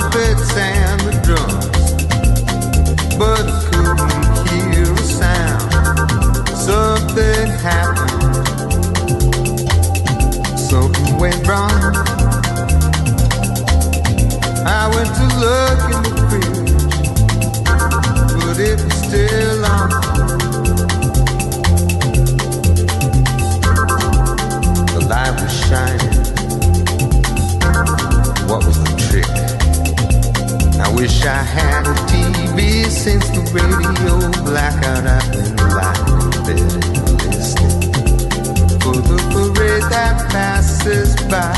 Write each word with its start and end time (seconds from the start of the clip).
trumpets 0.00 0.56
and 0.56 0.75
I 31.26 31.42
had 31.42 31.88
a 31.88 31.94
TV 32.06 32.86
since 32.86 33.28
the 33.30 33.40
radio 33.52 34.30
blackout. 34.44 35.06
I've 35.08 35.32
been 35.32 35.56
lying 35.74 36.22
in 36.22 36.30
bed 36.46 36.84
and 37.04 37.34
listening 37.34 37.80
for 38.78 38.94
the 38.94 39.18
parade 39.32 39.82
that 39.90 40.30
passes 40.30 41.16
by 41.26 41.50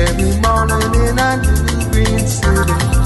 every 0.00 0.32
morning 0.40 1.08
in 1.08 1.18
our 1.18 1.36
new 1.42 1.90
green 1.92 2.26
city. 2.26 3.05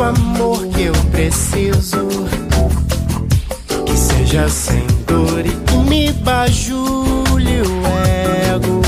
O 0.00 0.02
amor 0.02 0.66
que 0.68 0.84
eu 0.84 0.94
preciso. 1.12 2.08
Que 3.84 3.94
seja 3.94 4.48
sem 4.48 4.86
dor 5.06 5.44
e 5.44 5.50
que 5.50 5.76
me 5.90 6.10
bajule 6.10 7.60
o 7.60 7.86
ego. 8.48 8.80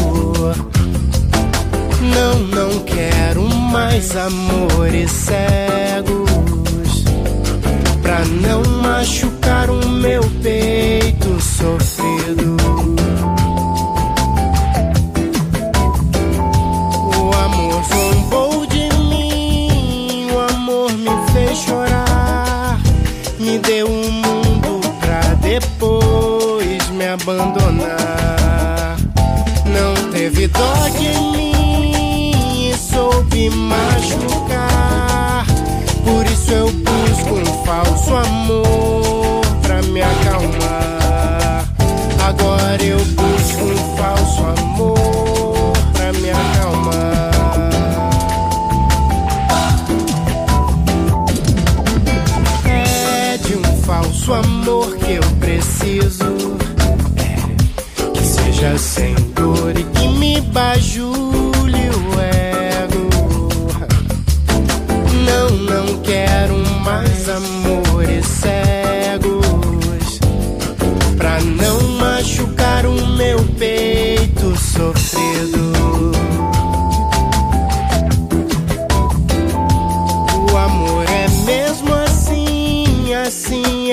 Não, 2.01 2.39
não 2.39 2.81
quero 2.85 3.43
mais 3.43 4.17
amores 4.17 5.11
cegos. 5.11 7.05
Pra 8.01 8.25
não 8.25 8.63
machucar 8.81 9.32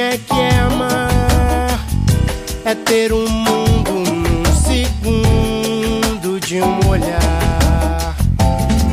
é 0.10 0.18
que 0.18 0.34
é 0.34 0.60
amar? 0.62 1.86
É 2.66 2.74
ter 2.74 3.14
um 3.14 3.30
mundo 3.30 3.92
num 3.92 4.44
segundo 4.56 6.40
de 6.40 6.60
um 6.62 6.90
olhar. 6.90 8.16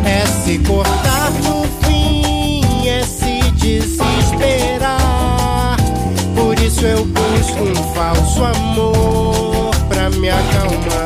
É 0.05 0.27
se 0.27 0.59
cortar 0.59 1.31
no 1.43 1.65
fim, 1.83 2.87
é 2.87 3.03
se 3.03 3.41
desesperar. 3.53 4.99
Por 6.35 6.59
isso 6.59 6.85
eu 6.85 7.07
busco 7.07 7.63
um 7.63 7.95
falso 7.95 8.45
amor 8.45 9.75
pra 9.89 10.11
me 10.11 10.29
acalmar. 10.29 11.06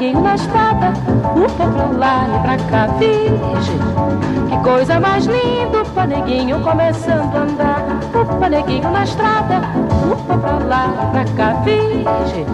Neguinho 0.00 0.22
na 0.22 0.34
estrada, 0.34 0.94
upa 1.36 1.66
pra 1.66 1.84
lá 1.98 2.26
e 2.26 2.38
pra 2.40 2.56
cá, 2.70 2.86
virgem. 2.98 3.78
Que 4.48 4.56
coisa 4.64 4.98
mais 4.98 5.26
linda, 5.26 5.82
upa 5.82 6.06
neguinho 6.06 6.58
começando 6.62 7.36
a 7.36 7.40
andar, 7.40 7.84
upa 8.14 8.48
neguinho 8.48 8.90
na 8.90 9.04
estrada, 9.04 9.60
upa 10.10 10.38
pra 10.38 10.52
lá 10.52 10.86
e 10.88 11.06
pra 11.10 11.24
cá, 11.36 11.52
virgem. 11.60 12.46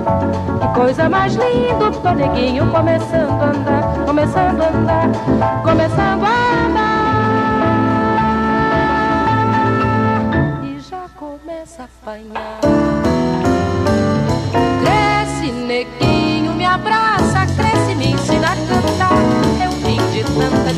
Que 0.61 0.68
coisa 0.74 1.09
mais 1.09 1.36
linda, 1.36 1.88
upa 1.88 2.14
neguinho 2.14 2.68
começando 2.72 3.40
a 3.40 3.44
andar, 3.44 3.94
começando 4.05 4.62
a 4.62 4.68
andar, 4.68 5.09
começando 5.62 6.24
a 6.24 6.30
andar. 6.66 6.97
E 10.64 10.80
já 10.80 11.07
começa 11.16 11.82
a 11.82 11.84
apanhar. 11.84 12.45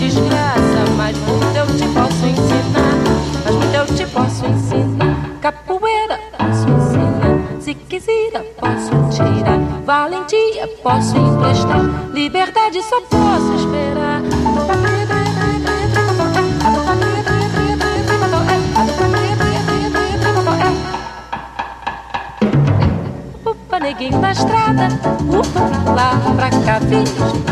Desgraça, 0.08 0.90
mas 0.96 1.16
muito 1.18 1.56
eu 1.56 1.66
te 1.66 1.86
posso 1.92 2.26
ensinar. 2.26 2.94
Mas 3.44 3.54
muito 3.54 3.74
eu 3.74 3.86
te 3.86 4.06
posso 4.06 4.46
ensinar. 4.46 5.38
Capoeira, 5.40 6.18
posso 6.36 6.68
ensinar. 6.68 7.60
Se 7.60 7.74
quiser, 7.74 8.32
posso 8.58 8.90
tirar. 9.14 9.58
Valentia, 9.84 10.66
posso 10.82 11.16
emprestar. 11.16 11.80
Liberdade, 12.12 12.82
só 12.82 13.00
posso 13.02 13.57
neguinho 23.88 24.18
na 24.18 24.32
estrada, 24.32 24.88
upa 25.32 25.60
pra 25.60 25.92
lá, 25.92 26.12
pra 26.36 26.50
cá, 26.50 26.78
virgem. 26.78 27.42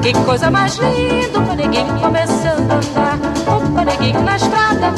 Que 0.00 0.14
coisa 0.24 0.50
mais 0.50 0.76
linda, 0.76 1.38
upa, 1.38 1.54
neguinho 1.54 2.00
começando 2.00 2.70
a 2.70 2.76
andar. 2.76 3.18
Upa, 3.54 3.84
neguinho 3.84 4.22
na 4.22 4.36
estrada, 4.36 4.94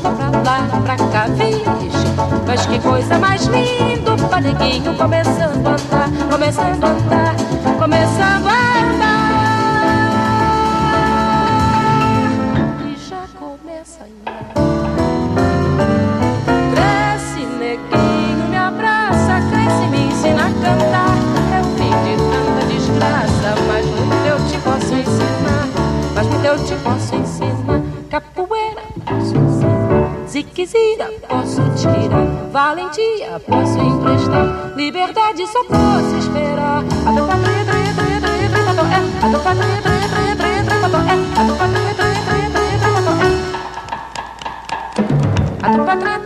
pra 0.00 0.40
lá, 0.40 0.66
pra 0.82 0.96
cá, 0.96 1.26
virgem. 1.26 2.14
Mas 2.46 2.64
que 2.64 2.78
coisa 2.78 3.18
mais 3.18 3.44
linda, 3.44 4.14
upa, 4.14 4.40
neguinho 4.40 4.94
começando 4.94 5.66
a 5.66 5.72
andar, 5.72 6.10
começando 6.30 6.84
a 6.84 6.88
andar, 6.88 7.34
começando 7.78 8.22
a 8.22 8.36
andar. 8.38 8.65
Capoeira, 28.16 28.80
posso 29.04 29.36
ensinar. 29.36 30.26
Se 30.26 30.42
quiser, 30.42 30.96
posso 31.28 31.60
tirar. 31.76 32.24
Valentia, 32.50 33.38
posso 33.46 33.78
emprestar. 33.78 34.72
Liberdade, 34.74 35.46
só 35.46 35.62
posso 35.64 36.16
esperar. 36.16 36.78
A 36.78 37.12
tua 37.12 37.26
patria, 37.26 37.62
tria, 37.66 37.92
tria, 37.92 38.16
tria, 38.22 38.48
tria, 38.48 38.72
tria, 38.72 38.88
é. 38.88 39.04
A 39.20 39.28
tua 39.28 39.40
patria, 39.40 39.82
tria, 39.82 40.08
tria, 40.08 40.32
tria, 40.34 40.64
tria, 40.64 40.88
tria, 40.88 40.96
é. 40.96 41.20
A 41.36 41.44
tua 41.44 41.56
patria, 41.56 41.92
tria, 41.92 42.16
tria, 42.24 42.48
tria, 42.48 42.72
tria, 42.72 43.04
tria, 43.04 43.20
é. 43.20 43.44
A 45.62 45.72
tua 45.74 45.84
patria, 45.84 46.25